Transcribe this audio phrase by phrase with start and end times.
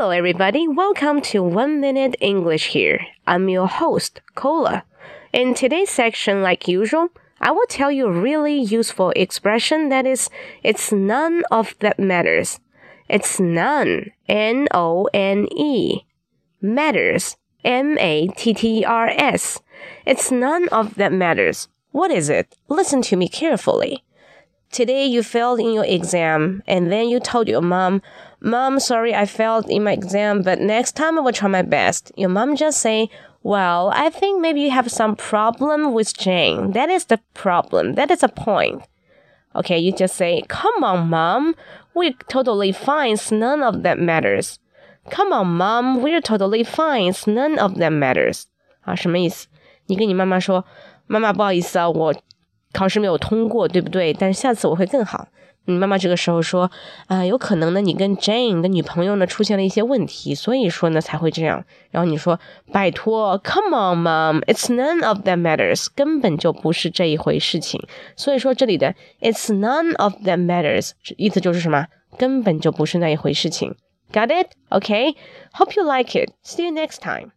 [0.00, 0.66] Hello, everybody.
[0.66, 3.06] Welcome to One Minute English here.
[3.26, 4.84] I'm your host, Cola.
[5.30, 10.30] In today's section, like usual, I will tell you a really useful expression that is,
[10.62, 12.60] it's none of that matters.
[13.10, 16.06] It's none, N O N E,
[16.62, 19.60] matters, M A T T R S.
[20.06, 21.68] It's none of that matters.
[21.90, 22.56] What is it?
[22.68, 24.02] Listen to me carefully
[24.71, 28.01] Today you failed in your exam and then you told your mom,
[28.41, 32.11] Mom, sorry I failed in my exam, but next time I will try my best.
[32.15, 33.09] Your mom just say,
[33.41, 36.71] Well, I think maybe you have some problem with Jane.
[36.71, 37.93] That is the problem.
[37.93, 38.83] That is a point.
[39.55, 41.55] Okay, you just say, Come on, mom.
[41.93, 43.13] We're totally fine.
[43.13, 44.59] It's none of that matters.
[45.09, 46.01] Come on, mom.
[46.01, 47.09] We're totally fine.
[47.09, 48.47] It's none of that matters.
[48.83, 49.47] 啊，什么意思？
[49.87, 50.65] 你跟你妈妈说，
[51.07, 52.13] 妈妈不好意思啊，我
[52.72, 54.12] 考试没有通过，对不对？
[54.12, 55.28] 但是下次我会更好。
[55.66, 56.70] 你妈妈这个时候说，
[57.06, 61.64] 啊、有可能呢，你跟 Jane 的女朋友呢出现了一些问题，所以说呢才会这样。
[61.90, 62.40] 然后你说，
[62.72, 67.80] 拜托，Come on, mom, it's none of that matters，根本就不是这一回事情。
[68.16, 71.86] 所以说这里的 it's none of that matters 意思就是什么？
[72.16, 73.76] 根本就不是那一回事情。
[74.12, 74.48] Got it?
[74.70, 75.14] OK.
[75.52, 76.32] Hope you like it.
[76.42, 77.30] See you next time.